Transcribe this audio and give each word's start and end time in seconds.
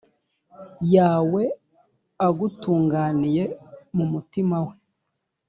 yawe 0.95 1.43
agutunganiye 2.27 3.43
mu 3.95 4.05
mutima 4.11 4.57
we 4.67 4.73